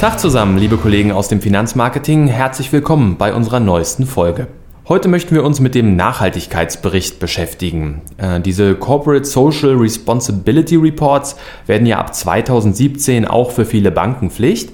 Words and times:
Tag 0.00 0.20
zusammen, 0.20 0.58
liebe 0.58 0.76
Kollegen 0.76 1.10
aus 1.10 1.28
dem 1.28 1.40
Finanzmarketing. 1.40 2.26
Herzlich 2.26 2.70
willkommen 2.70 3.16
bei 3.16 3.32
unserer 3.32 3.60
neuesten 3.60 4.04
Folge. 4.04 4.46
Heute 4.86 5.08
möchten 5.08 5.34
wir 5.34 5.42
uns 5.42 5.58
mit 5.58 5.74
dem 5.74 5.96
Nachhaltigkeitsbericht 5.96 7.18
beschäftigen. 7.18 8.02
Äh, 8.18 8.40
diese 8.40 8.74
Corporate 8.74 9.24
Social 9.24 9.74
Responsibility 9.74 10.76
Reports 10.76 11.36
werden 11.64 11.86
ja 11.86 11.98
ab 11.98 12.14
2017 12.14 13.24
auch 13.26 13.52
für 13.52 13.64
viele 13.64 13.90
Banken 13.90 14.30
Pflicht. 14.30 14.70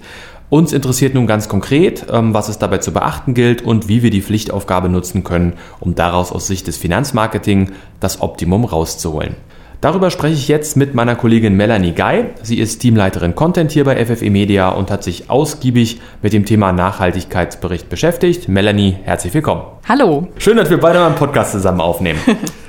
Uns 0.50 0.72
interessiert 0.72 1.14
nun 1.14 1.28
ganz 1.28 1.48
konkret, 1.48 2.04
ähm, 2.10 2.34
was 2.34 2.48
es 2.48 2.58
dabei 2.58 2.78
zu 2.78 2.92
beachten 2.92 3.32
gilt 3.32 3.62
und 3.62 3.86
wie 3.86 4.02
wir 4.02 4.10
die 4.10 4.22
Pflichtaufgabe 4.22 4.88
nutzen 4.88 5.22
können, 5.22 5.52
um 5.78 5.94
daraus 5.94 6.32
aus 6.32 6.48
Sicht 6.48 6.66
des 6.66 6.78
Finanzmarketing 6.78 7.70
das 8.00 8.20
Optimum 8.20 8.64
rauszuholen. 8.64 9.36
Darüber 9.82 10.12
spreche 10.12 10.34
ich 10.34 10.46
jetzt 10.46 10.76
mit 10.76 10.94
meiner 10.94 11.16
Kollegin 11.16 11.56
Melanie 11.56 11.90
Guy. 11.90 12.26
Sie 12.40 12.60
ist 12.60 12.78
Teamleiterin 12.78 13.34
Content 13.34 13.72
hier 13.72 13.82
bei 13.82 13.96
FFE 14.06 14.30
Media 14.30 14.68
und 14.68 14.92
hat 14.92 15.02
sich 15.02 15.28
ausgiebig 15.28 16.00
mit 16.22 16.32
dem 16.32 16.44
Thema 16.44 16.70
Nachhaltigkeitsbericht 16.70 17.88
beschäftigt. 17.88 18.48
Melanie, 18.48 18.96
herzlich 19.02 19.34
willkommen. 19.34 19.62
Hallo. 19.88 20.28
Schön, 20.38 20.56
dass 20.56 20.70
wir 20.70 20.78
beide 20.78 21.00
mal 21.00 21.06
einen 21.06 21.16
Podcast 21.16 21.50
zusammen 21.50 21.80
aufnehmen. 21.80 22.20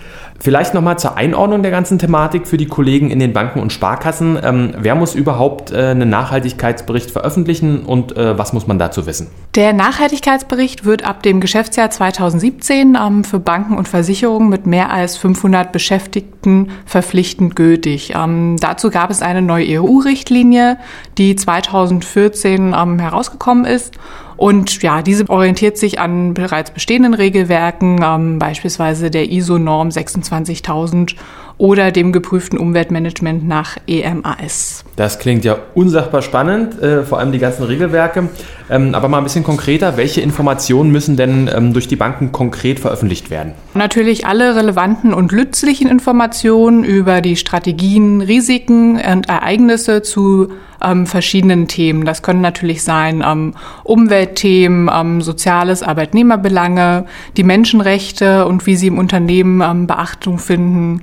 Vielleicht 0.44 0.74
nochmal 0.74 1.00
zur 1.00 1.16
Einordnung 1.16 1.62
der 1.62 1.72
ganzen 1.72 2.00
Thematik 2.00 2.50
für 2.50 2.58
die 2.58 2.66
Kollegen 2.66 3.10
in 3.12 3.20
den 3.20 3.32
Banken 3.32 3.62
und 3.62 3.72
Sparkassen. 3.72 4.38
Ähm, 4.44 4.74
wer 4.78 4.94
muss 4.94 5.16
überhaupt 5.16 5.72
äh, 5.72 5.92
einen 5.92 6.10
Nachhaltigkeitsbericht 6.10 7.12
veröffentlichen 7.12 7.86
und 7.86 8.18
äh, 8.18 8.38
was 8.38 8.52
muss 8.52 8.68
man 8.68 8.78
dazu 8.78 9.06
wissen? 9.06 9.28
Der 9.56 9.72
Nachhaltigkeitsbericht 9.72 10.84
wird 10.84 11.06
ab 11.06 11.24
dem 11.24 11.40
Geschäftsjahr 11.40 11.90
2017 11.90 12.98
ähm, 13.02 13.24
für 13.24 13.40
Banken 13.40 13.78
und 13.78 13.88
Versicherungen 13.88 14.50
mit 14.50 14.68
mehr 14.68 14.92
als 14.92 15.16
500 15.16 15.72
Beschäftigten 15.72 16.72
verpflichtend 16.86 17.56
gültig. 17.56 18.12
Ähm, 18.14 18.58
dazu 18.60 18.90
gab 18.90 19.12
es 19.12 19.22
eine 19.22 19.42
neue 19.42 19.82
EU-Richtlinie, 19.82 20.78
die 21.18 21.38
2014 21.38 22.76
ähm, 22.78 23.00
herausgekommen 23.00 23.64
ist 23.64 23.94
und 24.38 24.82
ja, 24.82 25.02
diese 25.02 25.30
orientiert 25.30 25.78
sich 25.78 26.00
an 26.00 26.34
bereits 26.34 26.72
bestehenden 26.72 27.14
Regelwerken, 27.14 28.02
ähm, 28.04 28.40
beispielsweise 28.40 29.12
der 29.12 29.32
ISO-Norm 29.32 29.92
26000 29.92 31.16
oder 31.58 31.92
dem 31.92 32.12
geprüften 32.12 32.58
Umweltmanagement 32.58 33.48
nach 33.48 33.78
EMAS. 33.88 34.84
Das 34.96 35.20
klingt 35.20 35.46
ja 35.46 35.58
unsagbar 35.76 36.22
spannend, 36.22 36.82
äh, 36.82 37.04
vor 37.04 37.20
allem 37.20 37.32
die 37.32 37.40
ganzen 37.40 37.64
Regelwerke. 37.64 38.30
Ähm, 38.70 38.96
aber 38.96 39.08
mal 39.08 39.20
ein 39.20 39.24
bisschen 39.24 39.44
konkreter, 39.44 39.98
welche 39.98 40.22
Informationen 40.22 40.92
müssen 40.92 41.16
denn 41.16 41.50
ähm, 41.54 41.74
durch 41.74 41.88
die 41.88 41.96
Banken 41.96 42.32
konkret 42.32 42.80
veröffentlicht 42.80 43.30
werden? 43.30 43.54
Natürlich 43.76 44.26
alle 44.26 44.56
relevanten 44.56 45.14
und 45.14 45.32
nützlichen 45.32 45.88
Informationen 45.88 46.84
über 46.84 47.22
die 47.22 47.36
Strategien, 47.36 48.22
Risiken 48.22 48.96
und 48.96 49.30
Ereignisse 49.30 50.02
zu 50.02 50.50
ähm, 50.84 51.06
verschiedenen 51.06 51.68
Themen. 51.68 52.06
Das 52.06 52.22
können 52.22 52.42
natürlich 52.42 52.84
sein 52.84 53.24
ähm, 53.26 53.54
Umweltthemen, 53.84 54.90
ähm, 54.94 55.22
soziales, 55.22 55.84
Arbeitnehmerbelange, 55.84 57.06
die 57.38 57.44
Menschenrechte 57.44 58.46
und 58.46 58.66
wie 58.66 58.76
sie 58.76 58.88
im 58.88 58.98
Unternehmen 58.98 59.62
ähm, 59.62 59.88
Beachtung 59.88 60.40
finden 60.40 61.02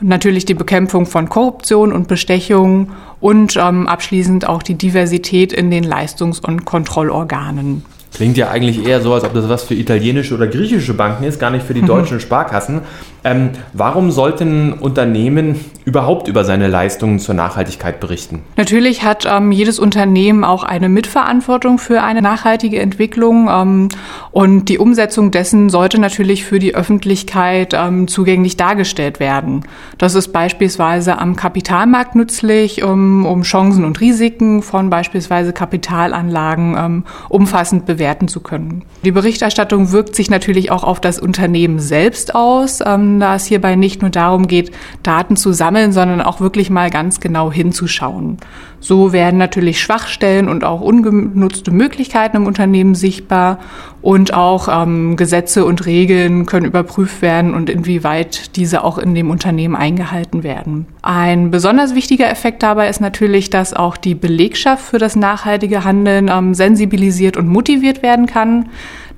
und 0.00 0.08
natürlich 0.08 0.44
die 0.44 0.54
Bekämpfung 0.54 1.06
von 1.06 1.28
Korruption 1.28 1.92
und 1.92 2.08
Bestechung 2.08 2.90
und 3.20 3.56
ähm, 3.56 3.88
abschließend 3.88 4.48
auch 4.48 4.62
die 4.62 4.74
Diversität 4.74 5.52
in 5.52 5.70
den 5.70 5.84
Leistungs- 5.84 6.40
und 6.40 6.64
Kontrollorganen. 6.64 7.84
Klingt 8.14 8.38
ja 8.38 8.48
eigentlich 8.48 8.86
eher 8.86 9.00
so, 9.00 9.12
als 9.12 9.24
ob 9.24 9.34
das 9.34 9.48
was 9.48 9.64
für 9.64 9.74
italienische 9.74 10.34
oder 10.34 10.46
griechische 10.46 10.94
Banken 10.94 11.24
ist, 11.24 11.38
gar 11.38 11.50
nicht 11.50 11.66
für 11.66 11.74
die 11.74 11.82
mhm. 11.82 11.86
deutschen 11.86 12.20
Sparkassen. 12.20 12.80
Ähm, 13.24 13.50
warum 13.72 14.10
sollten 14.10 14.72
Unternehmen 14.72 15.60
überhaupt 15.84 16.28
über 16.28 16.44
seine 16.44 16.68
Leistungen 16.68 17.18
zur 17.18 17.34
Nachhaltigkeit 17.34 17.98
berichten? 17.98 18.42
Natürlich 18.56 19.02
hat 19.02 19.26
ähm, 19.28 19.52
jedes 19.52 19.78
Unternehmen 19.78 20.44
auch 20.44 20.62
eine 20.62 20.88
Mitverantwortung 20.88 21.78
für 21.78 22.02
eine 22.02 22.22
nachhaltige 22.22 22.78
Entwicklung 22.78 23.48
ähm, 23.50 23.88
und 24.30 24.68
die 24.68 24.78
Umsetzung 24.78 25.30
dessen 25.30 25.70
sollte 25.70 25.98
natürlich 25.98 26.44
für 26.44 26.58
die 26.58 26.74
Öffentlichkeit 26.74 27.74
ähm, 27.74 28.06
zugänglich 28.06 28.56
dargestellt 28.56 29.18
werden. 29.18 29.64
Das 29.96 30.14
ist 30.14 30.28
beispielsweise 30.28 31.18
am 31.18 31.36
Kapitalmarkt 31.36 32.14
nützlich, 32.14 32.82
um, 32.82 33.42
Chancen 33.42 33.84
und 33.84 34.00
Risiken 34.00 34.62
von 34.62 34.90
beispielsweise 34.90 35.52
Kapitalanlagen 35.52 36.76
ähm, 36.78 37.04
umfassend 37.28 37.86
bewerten 37.86 38.28
zu 38.28 38.40
können. 38.40 38.84
Die 39.04 39.12
Berichterstattung 39.12 39.92
wirkt 39.92 40.14
sich 40.14 40.28
natürlich 40.28 40.70
auch 40.70 40.84
auf 40.84 41.00
das 41.00 41.18
Unternehmen 41.18 41.78
selbst 41.78 42.34
aus. 42.34 42.80
Ähm, 43.08 43.20
da 43.20 43.34
es 43.34 43.46
hierbei 43.46 43.76
nicht 43.76 44.02
nur 44.02 44.10
darum 44.10 44.46
geht, 44.46 44.70
Daten 45.02 45.36
zu 45.36 45.52
sammeln, 45.52 45.92
sondern 45.92 46.20
auch 46.20 46.40
wirklich 46.40 46.70
mal 46.70 46.90
ganz 46.90 47.20
genau 47.20 47.50
hinzuschauen. 47.50 48.38
So 48.80 49.12
werden 49.12 49.38
natürlich 49.38 49.80
Schwachstellen 49.80 50.48
und 50.48 50.62
auch 50.62 50.80
ungenutzte 50.80 51.72
Möglichkeiten 51.72 52.36
im 52.36 52.46
Unternehmen 52.46 52.94
sichtbar 52.94 53.58
und 54.02 54.32
auch 54.32 54.68
ähm, 54.70 55.16
Gesetze 55.16 55.64
und 55.64 55.84
Regeln 55.84 56.46
können 56.46 56.66
überprüft 56.66 57.20
werden 57.20 57.54
und 57.54 57.68
inwieweit 57.68 58.54
diese 58.56 58.84
auch 58.84 58.98
in 58.98 59.16
dem 59.16 59.30
Unternehmen 59.30 59.74
eingehalten 59.74 60.44
werden. 60.44 60.86
Ein 61.02 61.50
besonders 61.50 61.96
wichtiger 61.96 62.30
Effekt 62.30 62.62
dabei 62.62 62.88
ist 62.88 63.00
natürlich, 63.00 63.50
dass 63.50 63.74
auch 63.74 63.96
die 63.96 64.14
Belegschaft 64.14 64.84
für 64.84 64.98
das 64.98 65.16
nachhaltige 65.16 65.82
Handeln 65.82 66.30
ähm, 66.32 66.54
sensibilisiert 66.54 67.36
und 67.36 67.48
motiviert 67.48 68.02
werden 68.02 68.26
kann 68.26 68.66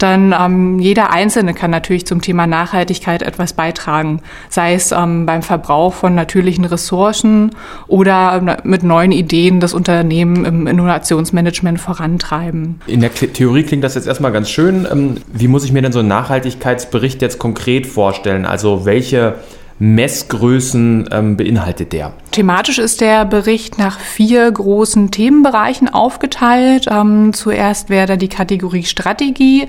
dann 0.02 0.34
ähm, 0.38 0.78
jeder 0.78 1.10
Einzelne 1.12 1.54
kann 1.54 1.70
natürlich 1.70 2.06
zum 2.06 2.20
Thema 2.20 2.46
Nachhaltigkeit 2.46 3.22
etwas 3.22 3.52
beitragen, 3.52 4.22
sei 4.48 4.74
es 4.74 4.92
ähm, 4.92 5.26
beim 5.26 5.42
Verbrauch 5.42 5.94
von 5.94 6.14
natürlichen 6.14 6.64
Ressourcen 6.64 7.50
oder 7.86 8.40
ähm, 8.40 8.56
mit 8.64 8.82
neuen 8.82 9.12
Ideen 9.12 9.60
das 9.60 9.74
Unternehmen 9.74 10.44
im 10.44 10.66
Innovationsmanagement 10.66 11.80
vorantreiben. 11.80 12.80
In 12.86 13.00
der 13.00 13.12
Theorie 13.12 13.62
klingt 13.62 13.84
das 13.84 13.94
jetzt 13.94 14.06
erstmal 14.06 14.32
ganz 14.32 14.50
schön. 14.50 14.86
Ähm, 14.90 15.16
wie 15.32 15.48
muss 15.48 15.64
ich 15.64 15.72
mir 15.72 15.82
denn 15.82 15.92
so 15.92 16.00
einen 16.00 16.08
Nachhaltigkeitsbericht 16.08 17.22
jetzt 17.22 17.38
konkret 17.38 17.86
vorstellen? 17.86 18.46
Also 18.46 18.84
welche 18.84 19.36
Messgrößen 19.80 21.08
ähm, 21.10 21.36
beinhaltet 21.38 21.94
der? 21.94 22.12
Thematisch 22.32 22.78
ist 22.78 23.00
der 23.00 23.24
Bericht 23.24 23.78
nach 23.78 23.98
vier 23.98 24.50
großen 24.52 25.10
Themenbereichen 25.10 25.88
aufgeteilt. 25.88 26.86
Ähm, 26.90 27.32
zuerst 27.32 27.88
wäre 27.88 28.06
da 28.06 28.16
die 28.16 28.28
Kategorie 28.28 28.84
Strategie. 28.84 29.68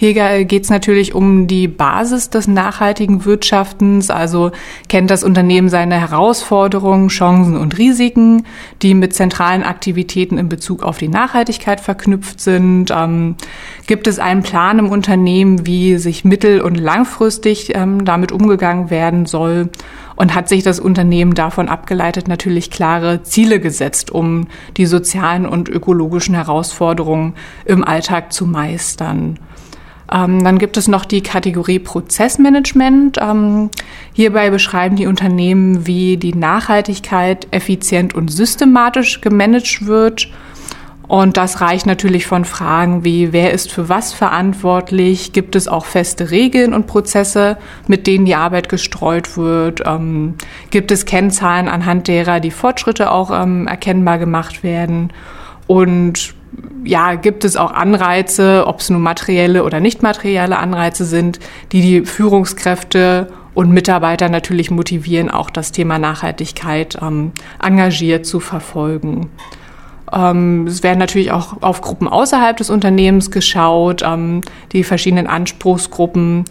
Hier 0.00 0.46
geht 0.46 0.64
es 0.64 0.70
natürlich 0.70 1.14
um 1.14 1.46
die 1.46 1.68
Basis 1.68 2.30
des 2.30 2.48
nachhaltigen 2.48 3.26
Wirtschaftens, 3.26 4.08
also 4.08 4.50
kennt 4.88 5.10
das 5.10 5.22
Unternehmen 5.22 5.68
seine 5.68 6.00
Herausforderungen, 6.00 7.08
Chancen 7.08 7.54
und 7.54 7.76
Risiken, 7.76 8.46
die 8.80 8.94
mit 8.94 9.12
zentralen 9.12 9.62
Aktivitäten 9.62 10.38
in 10.38 10.48
Bezug 10.48 10.84
auf 10.84 10.96
die 10.96 11.08
Nachhaltigkeit 11.08 11.82
verknüpft 11.82 12.40
sind. 12.40 12.90
Ähm, 12.90 13.36
gibt 13.86 14.06
es 14.06 14.18
einen 14.18 14.42
Plan 14.42 14.78
im 14.78 14.88
Unternehmen, 14.88 15.66
wie 15.66 15.98
sich 15.98 16.24
mittel- 16.24 16.62
und 16.62 16.76
langfristig 16.76 17.76
ähm, 17.76 18.06
damit 18.06 18.32
umgegangen 18.32 18.88
werden 18.88 19.26
soll? 19.26 19.68
Und 20.16 20.34
hat 20.34 20.48
sich 20.48 20.62
das 20.62 20.80
Unternehmen 20.80 21.34
davon 21.34 21.68
abgeleitet 21.68 22.26
natürlich 22.26 22.70
klare 22.70 23.22
Ziele 23.22 23.60
gesetzt, 23.60 24.10
um 24.10 24.48
die 24.78 24.86
sozialen 24.86 25.44
und 25.44 25.68
ökologischen 25.68 26.34
Herausforderungen 26.34 27.34
im 27.66 27.84
Alltag 27.84 28.32
zu 28.32 28.46
meistern? 28.46 29.38
Ähm, 30.12 30.42
dann 30.42 30.58
gibt 30.58 30.76
es 30.76 30.88
noch 30.88 31.04
die 31.04 31.22
Kategorie 31.22 31.78
Prozessmanagement. 31.78 33.18
Ähm, 33.20 33.70
hierbei 34.12 34.50
beschreiben 34.50 34.96
die 34.96 35.06
Unternehmen, 35.06 35.86
wie 35.86 36.16
die 36.16 36.34
Nachhaltigkeit 36.34 37.46
effizient 37.50 38.14
und 38.14 38.30
systematisch 38.30 39.20
gemanagt 39.20 39.86
wird. 39.86 40.28
Und 41.10 41.36
das 41.36 41.60
reicht 41.60 41.86
natürlich 41.86 42.24
von 42.24 42.44
Fragen 42.44 43.04
wie, 43.04 43.32
wer 43.32 43.52
ist 43.52 43.72
für 43.72 43.88
was 43.88 44.12
verantwortlich? 44.12 45.32
Gibt 45.32 45.56
es 45.56 45.66
auch 45.66 45.84
feste 45.84 46.30
Regeln 46.30 46.72
und 46.72 46.86
Prozesse, 46.86 47.58
mit 47.88 48.06
denen 48.06 48.26
die 48.26 48.36
Arbeit 48.36 48.68
gestreut 48.68 49.36
wird? 49.36 49.82
Ähm, 49.84 50.34
gibt 50.70 50.92
es 50.92 51.06
Kennzahlen, 51.06 51.68
anhand 51.68 52.06
derer 52.06 52.38
die 52.38 52.52
Fortschritte 52.52 53.10
auch 53.10 53.32
ähm, 53.32 53.66
erkennbar 53.66 54.18
gemacht 54.18 54.62
werden? 54.62 55.12
Und 55.66 56.34
ja, 56.84 57.14
gibt 57.14 57.44
es 57.44 57.56
auch 57.56 57.72
Anreize, 57.72 58.64
ob 58.66 58.80
es 58.80 58.90
nun 58.90 59.02
materielle 59.02 59.64
oder 59.64 59.80
nicht 59.80 60.02
materielle 60.02 60.58
Anreize 60.58 61.04
sind, 61.04 61.38
die 61.72 61.80
die 61.80 62.04
Führungskräfte 62.04 63.28
und 63.54 63.70
Mitarbeiter 63.70 64.28
natürlich 64.28 64.70
motivieren, 64.70 65.30
auch 65.30 65.50
das 65.50 65.72
Thema 65.72 65.98
Nachhaltigkeit 65.98 66.98
ähm, 67.02 67.32
engagiert 67.62 68.26
zu 68.26 68.40
verfolgen. 68.40 69.28
Ähm, 70.12 70.66
es 70.66 70.82
werden 70.82 70.98
natürlich 70.98 71.32
auch 71.32 71.62
auf 71.62 71.80
Gruppen 71.80 72.08
außerhalb 72.08 72.56
des 72.56 72.70
Unternehmens 72.70 73.30
geschaut, 73.30 74.02
ähm, 74.04 74.40
die 74.72 74.84
verschiedenen 74.84 75.26
Anspruchsgruppen 75.26 76.44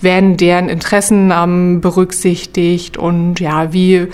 werden 0.00 0.36
deren 0.36 0.68
Interessen 0.68 1.32
ähm, 1.34 1.80
berücksichtigt 1.80 2.96
und 2.96 3.38
ja, 3.38 3.72
wie 3.72 4.08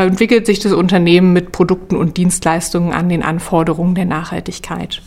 entwickelt 0.00 0.46
sich 0.46 0.58
das 0.58 0.72
Unternehmen 0.72 1.32
mit 1.32 1.52
Produkten 1.52 1.96
und 1.96 2.16
Dienstleistungen 2.16 2.92
an 2.92 3.08
den 3.08 3.22
Anforderungen 3.22 3.94
der 3.94 4.06
Nachhaltigkeit. 4.06 5.02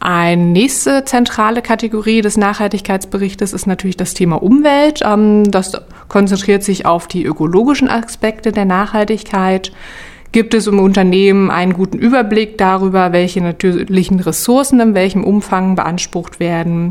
Eine 0.00 0.42
nächste 0.42 1.04
zentrale 1.04 1.62
Kategorie 1.62 2.20
des 2.20 2.36
Nachhaltigkeitsberichtes 2.36 3.52
ist 3.52 3.66
natürlich 3.66 3.96
das 3.96 4.12
Thema 4.14 4.42
Umwelt. 4.42 5.00
Ähm, 5.02 5.50
das 5.50 5.72
konzentriert 6.08 6.62
sich 6.62 6.84
auf 6.84 7.08
die 7.08 7.24
ökologischen 7.24 7.88
Aspekte 7.88 8.52
der 8.52 8.66
Nachhaltigkeit. 8.66 9.72
Gibt 10.30 10.52
es 10.52 10.66
im 10.66 10.78
Unternehmen 10.78 11.50
einen 11.50 11.72
guten 11.72 11.96
Überblick 11.96 12.58
darüber, 12.58 13.12
welche 13.12 13.40
natürlichen 13.40 14.20
Ressourcen 14.20 14.80
in 14.80 14.94
welchem 14.94 15.24
Umfang 15.24 15.74
beansprucht 15.74 16.38
werden? 16.38 16.90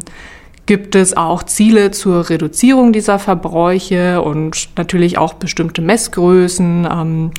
Gibt 0.65 0.95
es 0.95 1.17
auch 1.17 1.43
Ziele 1.43 1.91
zur 1.91 2.29
Reduzierung 2.29 2.93
dieser 2.93 3.19
Verbräuche 3.19 4.21
und 4.21 4.69
natürlich 4.77 5.17
auch 5.17 5.33
bestimmte 5.33 5.81
Messgrößen? 5.81 6.87
Ähm, 6.89 7.31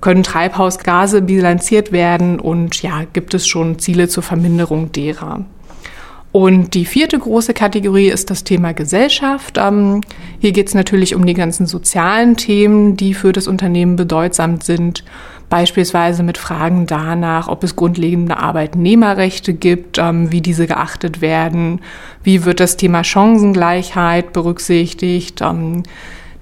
können 0.00 0.22
Treibhausgase 0.22 1.22
bilanziert 1.22 1.92
werden 1.92 2.40
und 2.40 2.82
ja, 2.82 3.04
gibt 3.12 3.34
es 3.34 3.46
schon 3.46 3.78
Ziele 3.78 4.08
zur 4.08 4.22
Verminderung 4.22 4.90
derer? 4.90 5.44
Und 6.32 6.72
die 6.72 6.86
vierte 6.86 7.18
große 7.18 7.52
Kategorie 7.52 8.08
ist 8.08 8.30
das 8.30 8.42
Thema 8.42 8.72
Gesellschaft. 8.72 9.58
Ähm, 9.58 10.00
hier 10.40 10.52
geht 10.52 10.68
es 10.68 10.74
natürlich 10.74 11.14
um 11.14 11.26
die 11.26 11.34
ganzen 11.34 11.66
sozialen 11.66 12.38
Themen, 12.38 12.96
die 12.96 13.12
für 13.12 13.32
das 13.32 13.46
Unternehmen 13.46 13.96
bedeutsam 13.96 14.60
sind. 14.62 15.04
Beispielsweise 15.52 16.22
mit 16.22 16.38
Fragen 16.38 16.86
danach, 16.86 17.46
ob 17.46 17.62
es 17.62 17.76
grundlegende 17.76 18.38
Arbeitnehmerrechte 18.38 19.52
gibt, 19.52 19.98
ähm, 19.98 20.32
wie 20.32 20.40
diese 20.40 20.66
geachtet 20.66 21.20
werden, 21.20 21.82
wie 22.22 22.46
wird 22.46 22.58
das 22.58 22.78
Thema 22.78 23.04
Chancengleichheit 23.04 24.32
berücksichtigt. 24.32 25.42
Ähm, 25.42 25.82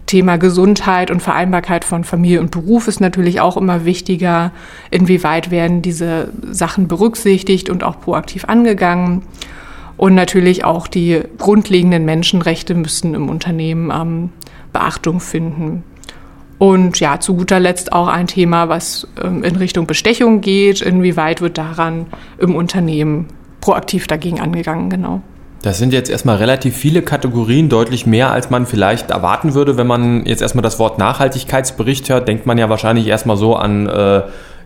Thema 0.06 0.36
Gesundheit 0.36 1.10
und 1.10 1.22
Vereinbarkeit 1.22 1.84
von 1.84 2.04
Familie 2.04 2.38
und 2.38 2.52
Beruf 2.52 2.86
ist 2.86 3.00
natürlich 3.00 3.40
auch 3.40 3.56
immer 3.56 3.84
wichtiger. 3.84 4.52
Inwieweit 4.92 5.50
werden 5.50 5.82
diese 5.82 6.28
Sachen 6.48 6.86
berücksichtigt 6.86 7.68
und 7.68 7.82
auch 7.82 7.98
proaktiv 7.98 8.44
angegangen? 8.44 9.22
Und 9.96 10.14
natürlich 10.14 10.64
auch 10.64 10.86
die 10.86 11.20
grundlegenden 11.36 12.04
Menschenrechte 12.04 12.76
müssen 12.76 13.14
im 13.14 13.28
Unternehmen 13.28 13.90
ähm, 13.90 14.28
Beachtung 14.72 15.18
finden. 15.18 15.82
Und 16.60 17.00
ja, 17.00 17.18
zu 17.18 17.36
guter 17.36 17.58
Letzt 17.58 17.90
auch 17.94 18.06
ein 18.06 18.26
Thema, 18.26 18.68
was 18.68 19.08
ähm, 19.24 19.42
in 19.42 19.56
Richtung 19.56 19.86
Bestechung 19.86 20.42
geht. 20.42 20.82
Inwieweit 20.82 21.40
wird 21.40 21.56
daran 21.56 22.04
im 22.36 22.54
Unternehmen 22.54 23.28
proaktiv 23.62 24.06
dagegen 24.06 24.40
angegangen, 24.40 24.90
genau. 24.90 25.22
Das 25.62 25.78
sind 25.78 25.94
jetzt 25.94 26.10
erstmal 26.10 26.36
relativ 26.36 26.76
viele 26.76 27.00
Kategorien, 27.00 27.70
deutlich 27.70 28.04
mehr, 28.04 28.30
als 28.30 28.50
man 28.50 28.66
vielleicht 28.66 29.10
erwarten 29.10 29.54
würde. 29.54 29.78
Wenn 29.78 29.86
man 29.86 30.26
jetzt 30.26 30.42
erstmal 30.42 30.62
das 30.62 30.78
Wort 30.78 30.98
Nachhaltigkeitsbericht 30.98 32.10
hört, 32.10 32.28
denkt 32.28 32.44
man 32.44 32.58
ja 32.58 32.68
wahrscheinlich 32.68 33.06
erstmal 33.06 33.38
so 33.38 33.56
an 33.56 33.86
äh, 33.86 34.20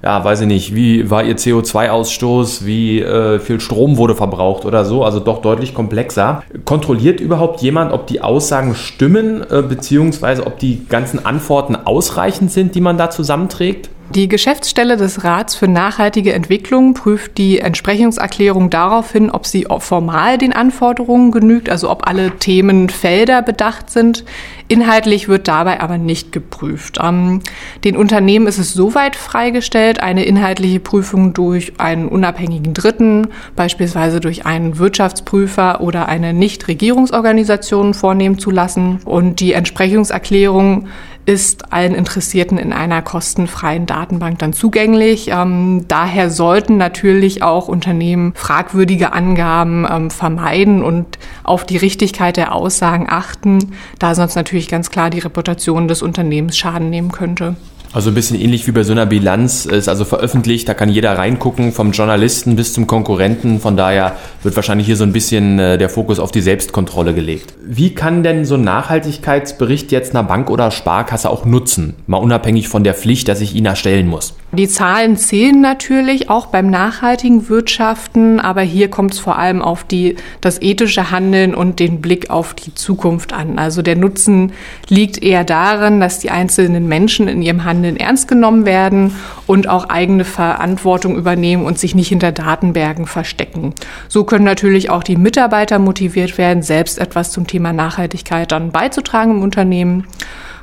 ja, 0.05 0.23
weiß 0.23 0.43
ich 0.43 0.47
nicht, 0.47 0.75
wie 0.75 1.09
war 1.09 1.25
ihr 1.25 1.37
CO2-Ausstoß, 1.37 2.67
wie 2.67 3.01
äh, 3.01 3.39
viel 3.39 3.59
Strom 3.59 3.97
wurde 3.97 4.15
verbraucht 4.15 4.67
oder 4.67 4.85
so, 4.85 5.03
also 5.03 5.19
doch 5.19 5.41
deutlich 5.41 5.73
komplexer. 5.73 6.43
Kontrolliert 6.67 7.21
überhaupt 7.21 7.63
jemand, 7.63 7.91
ob 7.91 8.07
die 8.07 8.21
Aussagen 8.21 8.75
stimmen, 8.75 9.43
äh, 9.51 9.63
beziehungsweise 9.63 10.47
ob 10.47 10.59
die 10.59 10.87
ganzen 10.87 11.25
Antworten 11.25 11.75
ausreichend 11.75 12.53
sind, 12.53 12.75
die 12.75 12.83
man 12.83 12.99
da 12.99 13.09
zusammenträgt? 13.09 13.89
Die 14.11 14.29
Geschäftsstelle 14.29 14.97
des 14.97 15.25
Rats 15.25 15.55
für 15.55 15.67
nachhaltige 15.67 16.35
Entwicklung 16.35 16.93
prüft 16.93 17.39
die 17.39 17.59
Entsprechungserklärung 17.59 18.69
darauf 18.69 19.11
hin, 19.11 19.31
ob 19.31 19.47
sie 19.47 19.67
formal 19.79 20.37
den 20.37 20.53
Anforderungen 20.53 21.33
genügt, 21.33 21.71
also 21.71 21.91
ob 21.91 22.07
alle 22.07 22.31
Themenfelder 22.33 23.41
bedacht 23.41 23.91
sind. 23.91 24.25
Inhaltlich 24.69 25.29
wird 25.29 25.49
dabei 25.49 25.81
aber 25.81 25.99
nicht 25.99 26.33
geprüft. 26.33 26.99
Ähm, 27.03 27.41
den 27.83 27.97
Unternehmen 27.97 28.47
ist 28.47 28.59
es 28.59 28.73
soweit 28.75 29.17
freigestellt, 29.17 30.01
eine 30.01 30.25
inhaltliche 30.25 30.81
Prüfung 30.81 31.33
durch 31.33 31.73
einen 31.79 32.07
unabhängigen 32.07 32.75
Dritten, 32.75 33.29
beispielsweise 33.57 34.21
durch 34.21 34.47
einen 34.47 34.79
Wirtschaftsprüfer 34.79 35.81
oder 35.81 36.09
eine 36.09 36.35
Nichtregierungsorganisation 36.35 37.95
vornehmen 37.95 38.39
zu 38.39 38.51
lassen. 38.51 39.01
Und 39.05 39.41
die 39.41 39.55
Entsprechungserklärung 39.55 40.89
ist 41.27 41.73
allen 41.73 41.95
Interessierten 41.95 42.59
in 42.59 42.73
einer 42.73 43.03
kostenfreien 43.03 43.87
Datenbank 43.87 44.39
dann 44.39 44.53
zugänglich. 44.53 45.29
Ähm, 45.29 45.87
daher 45.89 46.31
sollten 46.31 46.77
natürlich 46.77 47.43
auch 47.43 47.69
Unternehmen 47.69 48.33
fragwürdige 48.35 49.13
Angaben 49.13 49.87
ähm, 49.91 50.11
vermeiden 50.11 50.83
und 50.83 51.19
auf 51.43 51.65
die 51.65 51.77
Richtigkeit 51.77 52.37
der 52.37 52.55
Aussagen 52.55 53.07
achten, 53.09 53.73
da 53.99 54.15
sonst 54.15 54.35
natürlich 54.35 54.69
ganz 54.69 54.91
klar 54.91 55.11
die 55.11 55.21
Reputation 55.21 55.89
des 55.89 56.03
Unternehmens 56.03 56.57
Schaden 56.57 56.91
nehmen 56.91 57.13
könnte. 57.13 57.57
Also 57.95 58.11
ein 58.11 58.15
bisschen 58.15 58.41
ähnlich 58.41 58.67
wie 58.67 58.73
bei 58.73 58.83
so 58.83 58.91
einer 58.91 59.07
Bilanz, 59.07 59.67
ist 59.67 59.89
also 59.89 60.05
veröffentlicht, 60.05 60.69
da 60.69 60.75
kann 60.75 60.89
jeder 60.89 61.17
reingucken, 61.17 61.71
vom 61.71 61.93
Journalisten 61.93 62.57
bis 62.57 62.73
zum 62.73 62.89
Konkurrenten. 62.89 63.61
Von 63.61 63.77
daher 63.77 64.17
wird 64.43 64.57
wahrscheinlich 64.57 64.89
hier 64.89 64.97
so 64.97 65.05
ein 65.05 65.13
bisschen 65.13 65.61
äh, 65.61 65.79
der 65.79 65.89
Fokus 65.89 66.19
auf 66.19 66.33
die 66.33 66.41
Selbstkontrolle 66.41 67.15
gelegt. 67.15 67.55
Wie 67.65 67.95
kann 67.95 68.25
denn 68.25 68.45
so 68.47 68.57
ein 68.57 68.65
Nachhaltigkeitsbericht 68.65 69.93
jetzt 69.93 70.13
einer 70.13 70.25
Bank 70.25 70.51
oder 70.51 70.73
Sparkasse 70.73 71.31
auch 71.31 71.45
nutzen? 71.45 71.95
Mal 72.09 72.17
unabhängig 72.17 72.67
von 72.67 72.83
der 72.83 72.95
Pflicht, 72.95 73.29
dass 73.29 73.41
ich 73.41 73.55
ihn 73.55 73.65
erstellen 73.65 74.09
muss. 74.09 74.35
Die 74.51 74.69
Zahlen 74.69 75.17
zählen 75.17 75.61
natürlich 75.61 76.31
auch 76.31 76.47
beim 76.47 76.71
nachhaltigen 76.71 77.49
Wirtschaften, 77.49 78.41
aber 78.41 78.63
hier 78.63 78.89
kommt 78.89 79.15
es 79.15 79.21
vor 79.21 79.39
allem 79.39 79.63
auf 79.63 79.85
die, 79.85 80.17
das 80.41 80.61
ethische 80.61 81.13
Handeln 81.13 81.55
und 81.55 81.79
den 81.79 82.01
Blick 82.01 82.29
auf 82.31 82.55
die 82.55 82.75
Zukunft 82.75 83.33
an. 83.33 83.59
Also 83.59 83.83
der 83.83 83.95
Nutzen 83.95 84.53
liegt 84.89 85.23
eher 85.23 85.45
darin, 85.45 86.01
dass 86.01 86.19
die 86.19 86.31
einzelnen 86.31 86.89
Menschen 86.89 87.29
in 87.29 87.41
ihrem 87.41 87.65
Handeln 87.65 87.84
ernst 87.85 88.29
genommen 88.29 88.67
werden 88.67 89.15
und 89.47 89.69
auch 89.69 89.89
eigene 89.89 90.25
Verantwortung 90.25 91.17
übernehmen 91.17 91.65
und 91.65 91.79
sich 91.79 91.95
nicht 91.95 92.09
hinter 92.09 92.33
Datenbergen 92.33 93.07
verstecken. 93.07 93.75
So 94.09 94.25
können 94.25 94.45
natürlich 94.45 94.91
auch 94.91 95.03
die 95.03 95.17
Mitarbeiter 95.17 95.79
motiviert 95.79 96.39
werden, 96.39 96.63
selbst 96.63 96.99
etwas 96.99 97.31
zum 97.31 97.47
Thema 97.47 97.73
Nachhaltigkeit 97.73 98.51
dann 98.53 98.71
beizutragen 98.71 99.33
im 99.33 99.43
Unternehmen. 99.43 100.07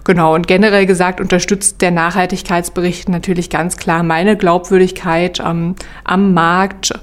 Genau, 0.04 0.34
und 0.34 0.48
generell 0.48 0.88
gesagt 0.88 1.22
unterstützt 1.22 1.82
der 1.82 1.92
Nachhaltigkeitsbericht 1.92 3.08
natürlich 3.08 3.50
ganz 3.50 3.78
klar 3.78 4.02
meine 4.02 4.36
Glaubwürdigkeit 4.36 5.40
ähm, 5.46 5.75
am 6.04 6.34
Markt. 6.34 6.94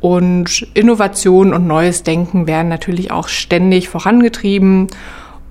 Und 0.00 0.66
Innovation 0.74 1.52
und 1.52 1.66
neues 1.66 2.04
Denken 2.04 2.46
werden 2.46 2.68
natürlich 2.68 3.10
auch 3.10 3.28
ständig 3.28 3.88
vorangetrieben. 3.88 4.86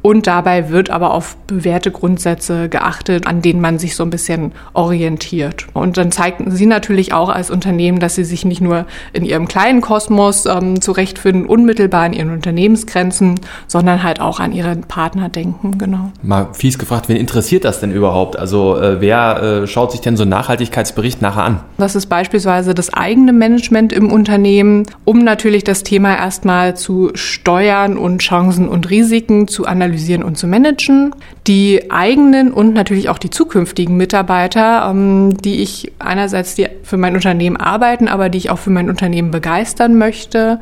Und 0.08 0.26
dabei 0.26 0.70
wird 0.70 0.90
aber 0.90 1.14
auf 1.14 1.36
bewährte 1.48 1.92
Grundsätze 1.92 2.70
geachtet, 2.70 3.28
an 3.28 3.42
denen 3.42 3.60
man 3.60 3.78
sich 3.78 3.94
so 3.94 4.04
ein 4.04 4.10
bisschen 4.10 4.54
orientiert. 4.72 5.68
Und 5.74 5.98
dann 5.98 6.14
zeigten 6.14 6.50
Sie 6.50 6.66
natürlich 6.66 7.12
auch 7.12 7.28
als 7.28 7.52
Unternehmen, 7.52 8.00
dass 8.00 8.16
Sie 8.16 8.24
sich 8.24 8.46
nicht 8.46 8.62
nur 8.62 8.86
in 9.12 9.26
Ihrem 9.26 9.50
kleinen 9.50 9.82
Kosmos 9.82 10.46
ähm, 10.46 10.80
zurechtfinden, 10.80 11.46
unmittelbar 11.46 12.06
in 12.06 12.14
Ihren 12.14 12.30
Unternehmensgrenzen, 12.32 13.38
sondern 13.68 14.02
halt 14.02 14.22
auch 14.22 14.40
an 14.40 14.54
Ihre 14.54 14.78
Partner 14.78 15.28
denken, 15.28 15.78
genau. 15.78 16.14
Mal 16.22 16.48
fies 16.54 16.80
gefragt, 16.80 17.10
wen 17.10 17.18
interessiert 17.18 17.66
das 17.66 17.82
denn 17.82 17.92
überhaupt? 17.92 18.40
Also 18.40 18.78
äh, 18.78 19.02
wer 19.02 19.42
äh, 19.64 19.68
schaut 19.68 19.92
sich 19.92 20.00
denn 20.00 20.16
so 20.16 20.24
einen 20.24 20.32
Nachhaltigkeitsbericht 20.32 21.22
nachher 21.22 21.44
an? 21.44 21.60
Das 21.78 21.96
ist 21.98 22.06
beispielsweise 22.06 22.74
das 22.74 22.94
eigene 22.94 23.34
Management 23.34 23.92
im 23.92 24.10
Unternehmen, 24.14 24.84
um 25.04 25.26
natürlich 25.26 25.66
das 25.66 25.84
Thema 25.84 26.16
erstmal 26.16 26.78
zu 26.78 27.12
steuern 27.14 27.98
und 27.98 28.20
Chancen 28.20 28.70
und 28.70 28.90
Risiken 28.90 29.50
zu 29.50 29.66
analysieren 29.66 29.97
analysieren 29.98 30.24
und 30.24 30.38
zu 30.38 30.48
managen. 30.48 31.16
Die 31.48 31.89
eigenen 31.92 32.54
und 32.54 32.74
natürlich 32.74 33.10
auch 33.10 33.18
die 33.18 33.30
zukünftigen 33.30 33.98
Mitarbeiter, 33.98 34.88
ähm, 34.89 35.38
die 35.38 35.62
ich 35.62 35.92
einerseits 36.00 36.56
für 36.84 36.98
mein 36.98 37.16
Unternehmen 37.16 37.58
arbeiten, 37.58 38.08
aber 38.08 38.30
die 38.30 38.38
ich 38.38 38.50
auch 38.50 38.60
für 38.60 38.70
mein 38.70 38.89
Unternehmen 38.89 39.32
begeistern 39.32 39.98
möchte. 39.98 40.60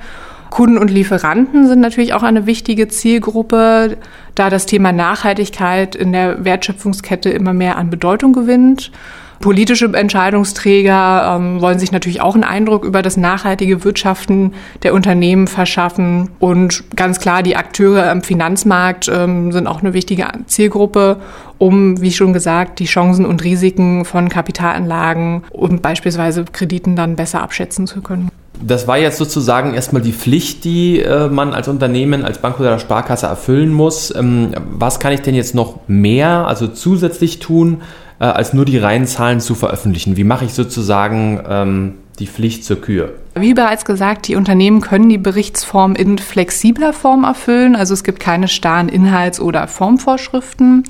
Kunden 0.49 0.77
und 0.77 0.89
Lieferanten 0.89 1.67
sind 1.67 1.81
natürlich 1.81 2.13
auch 2.13 2.23
eine 2.23 2.45
wichtige 2.45 2.87
Zielgruppe, 2.87 3.97
da 4.35 4.49
das 4.49 4.65
Thema 4.65 4.93
Nachhaltigkeit 4.93 5.95
in 5.95 6.13
der 6.13 6.45
Wertschöpfungskette 6.45 7.29
immer 7.29 7.51
mehr 7.53 7.77
an 7.77 7.89
Bedeutung 7.89 8.31
gewinnt. 8.31 8.91
Politische 9.39 9.85
Entscheidungsträger 9.93 11.35
ähm, 11.35 11.61
wollen 11.61 11.79
sich 11.79 11.91
natürlich 11.91 12.21
auch 12.21 12.35
einen 12.35 12.43
Eindruck 12.43 12.85
über 12.85 13.01
das 13.01 13.17
nachhaltige 13.17 13.83
Wirtschaften 13.83 14.53
der 14.83 14.93
Unternehmen 14.93 15.47
verschaffen. 15.47 16.29
Und 16.39 16.83
ganz 16.95 17.19
klar, 17.19 17.43
die 17.43 17.55
Akteure 17.55 18.09
am 18.09 18.21
Finanzmarkt 18.21 19.09
ähm, 19.13 19.51
sind 19.51 19.67
auch 19.67 19.81
eine 19.81 19.93
wichtige 19.93 20.27
Zielgruppe, 20.47 21.17
um, 21.57 22.01
wie 22.01 22.11
schon 22.11 22.33
gesagt, 22.33 22.79
die 22.79 22.85
Chancen 22.85 23.25
und 23.25 23.43
Risiken 23.43 24.05
von 24.05 24.29
Kapitalanlagen 24.29 25.43
und 25.51 25.81
beispielsweise 25.81 26.45
Krediten 26.51 26.95
dann 26.95 27.15
besser 27.15 27.41
abschätzen 27.41 27.87
zu 27.87 28.01
können. 28.01 28.29
Das 28.61 28.87
war 28.87 28.97
jetzt 28.97 29.17
sozusagen 29.17 29.73
erstmal 29.73 30.01
die 30.01 30.13
Pflicht, 30.13 30.63
die 30.63 31.01
äh, 31.01 31.27
man 31.27 31.53
als 31.53 31.67
Unternehmen, 31.67 32.23
als 32.23 32.37
Bank 32.37 32.59
oder 32.59 32.79
Sparkasse 32.79 33.27
erfüllen 33.27 33.73
muss. 33.73 34.15
Ähm, 34.15 34.51
was 34.71 34.99
kann 34.99 35.11
ich 35.11 35.21
denn 35.21 35.35
jetzt 35.35 35.55
noch 35.55 35.79
mehr, 35.87 36.47
also 36.47 36.67
zusätzlich 36.67 37.39
tun, 37.39 37.81
äh, 38.19 38.25
als 38.25 38.53
nur 38.53 38.65
die 38.65 38.77
reinen 38.77 39.07
Zahlen 39.07 39.39
zu 39.39 39.55
veröffentlichen? 39.55 40.17
Wie 40.17 40.23
mache 40.23 40.45
ich 40.45 40.53
sozusagen 40.53 41.41
ähm, 41.47 41.93
die 42.19 42.27
Pflicht 42.27 42.63
zur 42.63 42.81
Kür. 42.81 43.13
Wie 43.35 43.53
bereits 43.53 43.85
gesagt, 43.85 44.27
die 44.27 44.35
Unternehmen 44.35 44.81
können 44.81 45.09
die 45.09 45.17
Berichtsform 45.17 45.95
in 45.95 46.17
flexibler 46.17 46.93
Form 46.93 47.23
erfüllen. 47.23 47.75
Also 47.75 47.93
es 47.93 48.03
gibt 48.03 48.19
keine 48.19 48.47
starren 48.47 48.89
Inhalts- 48.89 49.39
oder 49.39 49.67
Formvorschriften. 49.67 50.83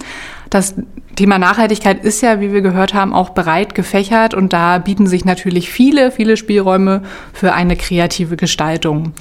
Das 0.50 0.76
Thema 1.16 1.40
Nachhaltigkeit 1.40 2.04
ist 2.04 2.22
ja, 2.22 2.40
wie 2.42 2.54
wir 2.54 2.62
gehört 2.62 2.94
haben, 2.94 3.14
auch 3.14 3.32
breit 3.32 3.74
gefächert 3.74 4.34
und 4.34 4.54
da 4.54 4.78
bieten 4.78 5.08
sich 5.08 5.26
natürlich 5.26 5.72
viele, 5.72 6.12
viele 6.12 6.38
Spielräume 6.38 7.02
für 7.34 7.54
eine 7.54 7.76
kreative 7.76 8.36
Gestaltung. 8.36 9.14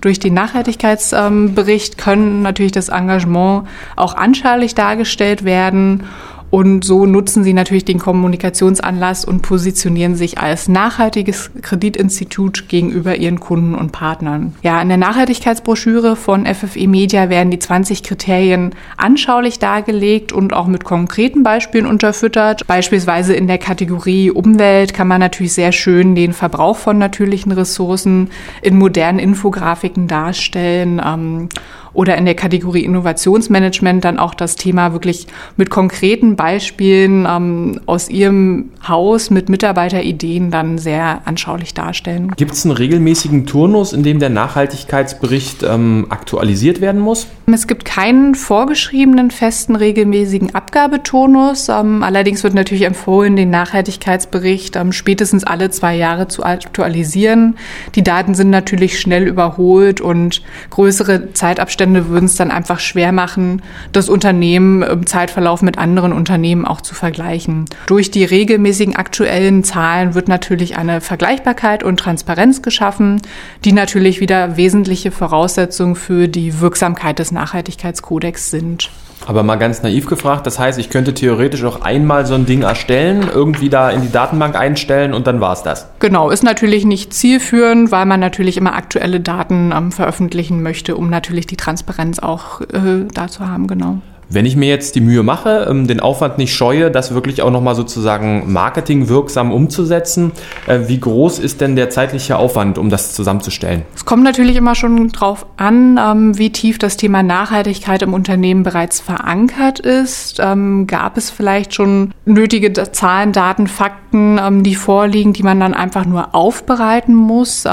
Durch 0.00 0.20
den 0.20 0.34
Nachhaltigkeitsbericht 0.34 1.98
können 1.98 2.42
natürlich 2.42 2.70
das 2.70 2.90
Engagement 2.90 3.66
auch 3.96 4.14
anschaulich 4.14 4.76
dargestellt 4.76 5.44
werden 5.44 6.04
und 6.50 6.82
so 6.84 7.04
nutzen 7.04 7.44
sie 7.44 7.52
natürlich 7.52 7.84
den 7.84 7.98
Kommunikationsanlass 7.98 9.24
und 9.24 9.42
positionieren 9.42 10.14
sich 10.14 10.38
als 10.38 10.68
nachhaltiges 10.68 11.50
Kreditinstitut 11.60 12.68
gegenüber 12.68 13.16
ihren 13.16 13.38
Kunden 13.38 13.74
und 13.74 13.92
Partnern. 13.92 14.54
Ja, 14.62 14.80
in 14.80 14.88
der 14.88 14.96
Nachhaltigkeitsbroschüre 14.96 16.16
von 16.16 16.46
FFE 16.46 16.88
Media 16.88 17.28
werden 17.28 17.50
die 17.50 17.58
20 17.58 18.02
Kriterien 18.02 18.74
anschaulich 18.96 19.58
dargelegt 19.58 20.32
und 20.32 20.54
auch 20.54 20.66
mit 20.66 20.84
konkreten 20.84 21.42
Beispielen 21.42 21.86
unterfüttert. 21.86 22.66
Beispielsweise 22.66 23.34
in 23.34 23.46
der 23.46 23.58
Kategorie 23.58 24.30
Umwelt 24.30 24.94
kann 24.94 25.08
man 25.08 25.20
natürlich 25.20 25.52
sehr 25.52 25.72
schön 25.72 26.14
den 26.14 26.32
Verbrauch 26.32 26.78
von 26.78 26.96
natürlichen 26.96 27.52
Ressourcen 27.52 28.30
in 28.62 28.78
modernen 28.78 29.18
Infografiken 29.18 30.08
darstellen. 30.08 31.00
Ähm, 31.04 31.48
oder 31.92 32.16
in 32.16 32.24
der 32.24 32.34
Kategorie 32.34 32.84
Innovationsmanagement 32.84 34.04
dann 34.04 34.18
auch 34.18 34.34
das 34.34 34.56
Thema 34.56 34.92
wirklich 34.92 35.26
mit 35.56 35.70
konkreten 35.70 36.36
Beispielen 36.36 37.26
ähm, 37.28 37.80
aus 37.86 38.08
Ihrem 38.08 38.70
Haus 38.86 39.30
mit 39.30 39.48
Mitarbeiterideen 39.48 40.50
dann 40.50 40.78
sehr 40.78 41.22
anschaulich 41.24 41.74
darstellen. 41.74 42.32
Gibt 42.36 42.52
es 42.52 42.64
einen 42.64 42.76
regelmäßigen 42.76 43.46
Turnus, 43.46 43.92
in 43.92 44.02
dem 44.02 44.18
der 44.18 44.30
Nachhaltigkeitsbericht 44.30 45.62
ähm, 45.62 46.06
aktualisiert 46.10 46.80
werden 46.80 47.00
muss? 47.00 47.26
Es 47.46 47.66
gibt 47.66 47.84
keinen 47.84 48.34
vorgeschriebenen 48.34 49.30
festen 49.30 49.74
regelmäßigen 49.74 50.54
Abgabeturnus. 50.54 51.68
Ähm, 51.68 52.02
allerdings 52.02 52.44
wird 52.44 52.54
natürlich 52.54 52.82
empfohlen, 52.82 53.36
den 53.36 53.50
Nachhaltigkeitsbericht 53.50 54.76
ähm, 54.76 54.92
spätestens 54.92 55.44
alle 55.44 55.70
zwei 55.70 55.96
Jahre 55.96 56.28
zu 56.28 56.44
aktualisieren. 56.44 57.56
Die 57.94 58.02
Daten 58.02 58.34
sind 58.34 58.50
natürlich 58.50 59.00
schnell 59.00 59.26
überholt 59.26 60.00
und 60.00 60.42
größere 60.70 61.32
Zeitabstände 61.32 61.77
Umstände 61.78 62.08
würden 62.08 62.24
es 62.24 62.34
dann 62.34 62.50
einfach 62.50 62.80
schwer 62.80 63.12
machen, 63.12 63.62
das 63.92 64.08
Unternehmen 64.08 64.82
im 64.82 65.06
Zeitverlauf 65.06 65.62
mit 65.62 65.78
anderen 65.78 66.12
Unternehmen 66.12 66.64
auch 66.64 66.80
zu 66.80 66.92
vergleichen. 66.92 67.66
Durch 67.86 68.10
die 68.10 68.24
regelmäßigen 68.24 68.96
aktuellen 68.96 69.62
Zahlen 69.62 70.14
wird 70.14 70.26
natürlich 70.26 70.76
eine 70.76 71.00
Vergleichbarkeit 71.00 71.84
und 71.84 72.00
Transparenz 72.00 72.62
geschaffen, 72.62 73.22
die 73.64 73.70
natürlich 73.70 74.18
wieder 74.18 74.56
wesentliche 74.56 75.12
Voraussetzungen 75.12 75.94
für 75.94 76.26
die 76.26 76.58
Wirksamkeit 76.58 77.20
des 77.20 77.30
Nachhaltigkeitskodex 77.30 78.50
sind. 78.50 78.90
Aber 79.26 79.42
mal 79.42 79.56
ganz 79.56 79.82
naiv 79.82 80.06
gefragt, 80.06 80.46
das 80.46 80.58
heißt, 80.58 80.78
ich 80.78 80.90
könnte 80.90 81.14
theoretisch 81.14 81.64
auch 81.64 81.82
einmal 81.82 82.26
so 82.26 82.34
ein 82.34 82.46
Ding 82.46 82.62
erstellen, 82.62 83.28
irgendwie 83.32 83.68
da 83.68 83.90
in 83.90 84.02
die 84.02 84.12
Datenbank 84.12 84.56
einstellen 84.56 85.12
und 85.12 85.26
dann 85.26 85.40
war 85.40 85.52
es 85.52 85.62
das. 85.62 85.88
Genau, 85.98 86.30
ist 86.30 86.42
natürlich 86.42 86.84
nicht 86.84 87.12
zielführend, 87.12 87.90
weil 87.90 88.06
man 88.06 88.20
natürlich 88.20 88.56
immer 88.56 88.74
aktuelle 88.74 89.20
Daten 89.20 89.72
ähm, 89.76 89.92
veröffentlichen 89.92 90.62
möchte, 90.62 90.96
um 90.96 91.10
natürlich 91.10 91.46
die 91.46 91.56
Transparenz 91.56 92.18
auch 92.18 92.60
äh, 92.60 93.06
da 93.12 93.28
zu 93.28 93.46
haben, 93.46 93.66
genau. 93.66 93.98
Wenn 94.30 94.44
ich 94.44 94.56
mir 94.56 94.68
jetzt 94.68 94.94
die 94.94 95.00
Mühe 95.00 95.22
mache, 95.22 95.66
ähm, 95.70 95.86
den 95.86 96.00
Aufwand 96.00 96.36
nicht 96.36 96.54
scheue, 96.54 96.90
das 96.90 97.14
wirklich 97.14 97.40
auch 97.40 97.50
nochmal 97.50 97.74
sozusagen 97.74 98.52
marketingwirksam 98.52 99.50
umzusetzen, 99.50 100.32
äh, 100.66 100.80
wie 100.86 101.00
groß 101.00 101.38
ist 101.38 101.62
denn 101.62 101.76
der 101.76 101.88
zeitliche 101.88 102.36
Aufwand, 102.36 102.76
um 102.76 102.90
das 102.90 103.14
zusammenzustellen? 103.14 103.84
Es 103.94 104.04
kommt 104.04 104.24
natürlich 104.24 104.56
immer 104.56 104.74
schon 104.74 105.08
drauf 105.08 105.46
an, 105.56 105.98
ähm, 105.98 106.36
wie 106.36 106.50
tief 106.50 106.78
das 106.78 106.98
Thema 106.98 107.22
Nachhaltigkeit 107.22 108.02
im 108.02 108.12
Unternehmen 108.12 108.64
bereits 108.64 109.00
verankert 109.00 109.80
ist. 109.80 110.40
Ähm, 110.40 110.86
gab 110.86 111.16
es 111.16 111.30
vielleicht 111.30 111.72
schon 111.72 112.12
nötige 112.26 112.74
Zahlen, 112.74 113.32
Daten, 113.32 113.66
Fakten, 113.66 114.62
die 114.62 114.74
vorliegen, 114.74 115.32
die 115.32 115.42
man 115.42 115.60
dann 115.60 115.74
einfach 115.74 116.06
nur 116.06 116.34
aufbereiten 116.34 117.14
muss? 117.14 117.66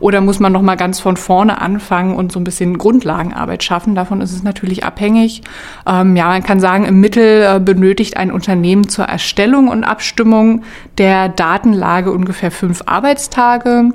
Oder 0.00 0.20
muss 0.20 0.40
man 0.40 0.52
nochmal 0.52 0.76
ganz 0.76 0.98
von 0.98 1.16
vorne 1.16 1.60
anfangen 1.60 2.16
und 2.16 2.32
so 2.32 2.40
ein 2.40 2.44
bisschen 2.44 2.78
Grundlagenarbeit 2.78 3.62
schaffen? 3.62 3.94
Davon 3.94 4.20
ist 4.20 4.32
es 4.32 4.42
natürlich 4.42 4.82
abhängig. 4.84 5.42
Ähm, 5.86 6.16
ja, 6.16 6.28
man 6.28 6.42
kann 6.42 6.60
sagen, 6.60 6.84
im 6.84 7.00
Mittel 7.00 7.42
äh, 7.42 7.60
benötigt 7.60 8.16
ein 8.16 8.32
Unternehmen 8.32 8.88
zur 8.88 9.04
Erstellung 9.04 9.68
und 9.68 9.84
Abstimmung 9.84 10.62
der 10.98 11.28
Datenlage 11.28 12.12
ungefähr 12.12 12.50
fünf 12.50 12.82
Arbeitstage. 12.86 13.90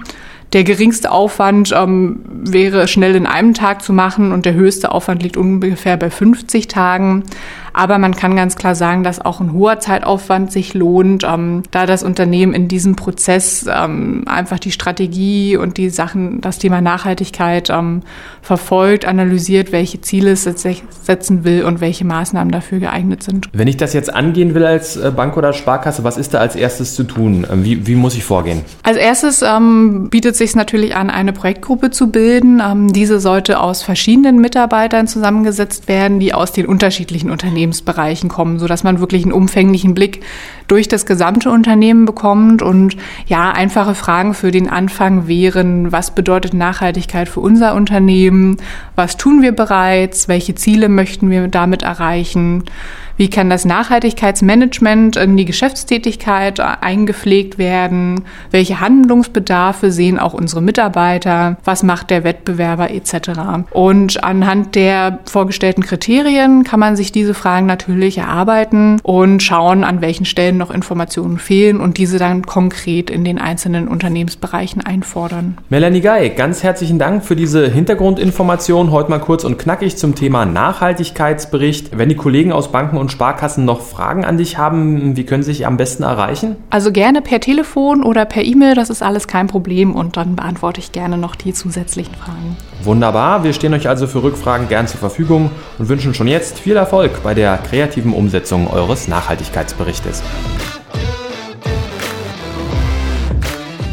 Der 0.53 0.63
geringste 0.63 1.11
Aufwand 1.11 1.73
ähm, 1.75 2.21
wäre 2.25 2.87
schnell 2.87 3.15
in 3.15 3.25
einem 3.25 3.53
Tag 3.53 3.81
zu 3.83 3.91
machen 3.91 4.31
und 4.31 4.45
der 4.45 4.53
höchste 4.53 4.91
Aufwand 4.91 5.21
liegt 5.21 5.35
ungefähr 5.35 5.97
bei 5.97 6.09
50 6.09 6.69
Tagen. 6.69 7.23
Aber 7.77 7.99
man 7.99 8.15
kann 8.15 8.35
ganz 8.35 8.55
klar 8.55 8.73
sagen, 8.73 9.03
dass 9.03 9.23
auch 9.23 9.39
ein 9.39 9.53
hoher 9.53 9.79
Zeitaufwand 9.79 10.51
sich 10.51 10.73
lohnt, 10.73 11.23
ähm, 11.23 11.61
da 11.69 11.85
das 11.85 12.01
Unternehmen 12.01 12.53
in 12.53 12.67
diesem 12.67 12.95
Prozess 12.95 13.67
ähm, 13.71 14.23
einfach 14.25 14.57
die 14.57 14.71
Strategie 14.71 15.57
und 15.57 15.77
die 15.77 15.91
Sachen, 15.91 16.41
das 16.41 16.57
Thema 16.57 16.81
Nachhaltigkeit 16.81 17.69
ähm, 17.69 18.01
verfolgt, 18.41 19.05
analysiert, 19.05 19.71
welche 19.71 20.01
Ziele 20.01 20.31
es 20.31 20.43
setzen 20.43 21.43
will 21.43 21.65
und 21.65 21.79
welche 21.79 22.03
Maßnahmen 22.03 22.51
dafür 22.51 22.79
geeignet 22.79 23.21
sind. 23.21 23.47
Wenn 23.53 23.67
ich 23.67 23.77
das 23.77 23.93
jetzt 23.93 24.11
angehen 24.11 24.55
will 24.55 24.65
als 24.65 24.97
äh, 24.97 25.11
Bank 25.15 25.37
oder 25.37 25.53
Sparkasse, 25.53 26.03
was 26.03 26.17
ist 26.17 26.33
da 26.33 26.39
als 26.39 26.55
erstes 26.55 26.95
zu 26.95 27.03
tun? 27.03 27.45
Ähm, 27.51 27.63
wie, 27.63 27.85
wie 27.85 27.93
muss 27.93 28.15
ich 28.15 28.23
vorgehen? 28.23 28.63
Als 28.81 28.97
erstes 28.97 29.43
ähm, 29.43 30.09
bietet 30.09 30.35
sich 30.35 30.55
natürlich 30.55 30.95
an, 30.95 31.11
eine 31.11 31.31
Projektgruppe 31.31 31.91
zu 31.91 32.09
bilden. 32.09 32.59
Ähm, 32.59 32.91
diese 32.91 33.19
sollte 33.19 33.59
aus 33.59 33.83
verschiedenen 33.83 34.41
Mitarbeitern 34.41 35.07
zusammengesetzt 35.07 35.87
werden, 35.87 36.19
die 36.19 36.33
aus 36.33 36.51
den 36.51 36.65
unterschiedlichen 36.65 37.29
Unternehmen 37.29 37.66
Unternehmensbereichen 37.67 38.29
kommen, 38.29 38.59
sodass 38.59 38.83
man 38.83 38.99
wirklich 38.99 39.23
einen 39.23 39.33
umfänglichen 39.33 39.93
Blick 39.93 40.21
durch 40.67 40.87
das 40.87 41.05
gesamte 41.05 41.49
Unternehmen 41.49 42.05
bekommt. 42.05 42.61
Und 42.61 42.97
ja, 43.25 43.51
einfache 43.51 43.95
Fragen 43.95 44.33
für 44.33 44.51
den 44.51 44.69
Anfang 44.69 45.27
wären, 45.27 45.91
was 45.91 46.11
bedeutet 46.11 46.53
Nachhaltigkeit 46.53 47.29
für 47.29 47.39
unser 47.39 47.75
Unternehmen? 47.75 48.57
Was 48.95 49.17
tun 49.17 49.41
wir 49.41 49.53
bereits? 49.53 50.27
Welche 50.27 50.55
Ziele 50.55 50.89
möchten 50.89 51.29
wir 51.29 51.47
damit 51.47 51.83
erreichen? 51.83 52.63
Wie 53.17 53.31
kann 53.31 53.49
das 53.49 53.65
Nachhaltigkeitsmanagement 53.65 55.15
in 55.15 55.37
die 55.37 55.45
Geschäftstätigkeit 55.45 56.59
eingepflegt 56.59 57.57
werden? 57.57 58.25
Welche 58.51 58.79
Handlungsbedarfe 58.79 59.91
sehen 59.91 60.19
auch 60.19 60.35
unsere 60.35 60.61
Mitarbeiter? 60.61 61.57
Was 61.63 61.81
macht 61.81 62.11
der 62.11 62.23
Wettbewerber 62.23 62.91
etc.? 62.91 63.31
Und 63.71 64.23
anhand 64.23 64.75
der 64.75 65.17
vorgestellten 65.25 65.81
Kriterien 65.81 66.63
kann 66.63 66.79
man 66.79 66.95
sich 66.95 67.11
diese 67.11 67.33
Fragen 67.33 67.65
natürlich 67.65 68.19
erarbeiten 68.19 68.99
und 69.01 69.41
schauen, 69.41 69.83
an 69.83 70.01
welchen 70.01 70.25
Stellen 70.25 70.56
noch 70.57 70.69
Informationen 70.69 71.39
fehlen 71.39 71.79
und 71.79 71.97
diese 71.97 72.19
dann 72.19 72.45
konkret 72.45 73.09
in 73.09 73.23
den 73.23 73.39
einzelnen 73.39 73.87
Unternehmensbereichen 73.87 74.85
einfordern. 74.85 75.57
Melanie 75.69 76.01
Guy, 76.01 76.29
ganz 76.29 76.61
herzlichen 76.61 76.99
Dank 76.99 77.25
für 77.25 77.35
diese 77.35 77.67
Hintergrundinformation. 77.67 78.91
Heute 78.91 79.09
mal 79.09 79.19
kurz 79.19 79.43
und 79.43 79.57
knackig 79.57 79.97
zum 79.97 80.13
Thema 80.13 80.45
Nachhaltigkeitsbericht. 80.45 81.97
Wenn 81.97 82.09
die 82.09 82.15
Kollegen 82.15 82.51
aus 82.51 82.71
Banken 82.71 82.97
und 82.97 83.07
und 83.07 83.11
Sparkassen 83.13 83.63
noch 83.63 83.79
Fragen 83.79 84.25
an 84.25 84.37
dich 84.37 84.57
haben, 84.57 85.15
wie 85.15 85.23
können 85.23 85.41
sie 85.41 85.53
sich 85.53 85.65
am 85.65 85.77
besten 85.77 86.03
erreichen? 86.03 86.57
Also 86.69 86.91
gerne 86.91 87.21
per 87.21 87.39
Telefon 87.39 88.03
oder 88.03 88.25
per 88.25 88.43
E-Mail, 88.43 88.75
das 88.75 88.89
ist 88.89 89.01
alles 89.01 89.29
kein 89.29 89.47
Problem 89.47 89.95
und 89.95 90.17
dann 90.17 90.35
beantworte 90.35 90.81
ich 90.81 90.91
gerne 90.91 91.17
noch 91.17 91.35
die 91.35 91.53
zusätzlichen 91.53 92.13
Fragen. 92.15 92.57
Wunderbar, 92.83 93.45
wir 93.45 93.53
stehen 93.53 93.73
euch 93.73 93.87
also 93.87 94.07
für 94.07 94.23
Rückfragen 94.23 94.67
gern 94.67 94.87
zur 94.87 94.99
Verfügung 94.99 95.51
und 95.79 95.87
wünschen 95.87 96.13
schon 96.13 96.27
jetzt 96.27 96.59
viel 96.59 96.75
Erfolg 96.75 97.23
bei 97.23 97.33
der 97.33 97.57
kreativen 97.59 98.11
Umsetzung 98.11 98.67
eures 98.67 99.07
Nachhaltigkeitsberichtes. 99.07 100.21